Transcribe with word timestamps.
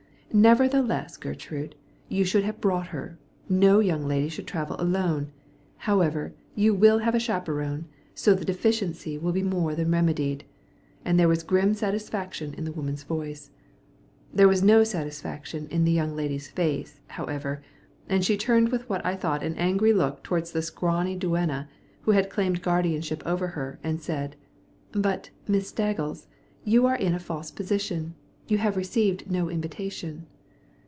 "Nevertheless, 0.33 1.17
Gertrude, 1.17 1.75
you 2.07 2.23
should 2.23 2.45
have 2.45 2.61
brought 2.61 2.87
her; 2.95 3.17
no 3.49 3.81
young 3.81 4.07
lady 4.07 4.29
should 4.29 4.47
travel 4.47 4.77
alone. 4.79 5.33
However, 5.79 6.33
you 6.55 6.73
will 6.73 6.99
have 6.99 7.13
a 7.13 7.19
chaperon, 7.19 7.89
so 8.15 8.33
the 8.33 8.45
deficiency 8.45 9.17
will 9.17 9.33
be 9.33 9.43
more 9.43 9.75
than 9.75 9.91
remedied;" 9.91 10.45
and 11.03 11.19
there 11.19 11.27
was 11.27 11.43
grim 11.43 11.73
satisfaction 11.73 12.53
in 12.53 12.63
the 12.63 12.71
woman's 12.71 13.03
voice. 13.03 13.49
There 14.33 14.47
was 14.47 14.63
no 14.63 14.85
satisfaction 14.85 15.67
in 15.69 15.83
the 15.83 15.91
young 15.91 16.15
lady's 16.15 16.47
face, 16.47 17.01
however, 17.07 17.61
and 18.07 18.23
she 18.23 18.37
turned 18.37 18.69
with 18.69 18.87
what 18.89 19.05
I 19.05 19.17
thought 19.17 19.43
an 19.43 19.55
angry 19.55 19.91
look 19.91 20.23
towards 20.23 20.53
the 20.53 20.61
scrawny 20.61 21.17
duenna, 21.17 21.67
who 22.03 22.11
had 22.11 22.29
claimed 22.29 22.61
guardianship 22.61 23.21
over 23.25 23.47
her, 23.47 23.79
and 23.83 24.01
said 24.01 24.37
"But, 24.93 25.29
Miss 25.45 25.69
Staggles, 25.73 26.27
you 26.63 26.85
are 26.85 26.95
in 26.95 27.13
a 27.13 27.19
false 27.19 27.51
position. 27.51 28.15
You 28.47 28.57
have 28.57 28.75
received 28.75 29.31
no 29.31 29.49
invitation." 29.49 30.25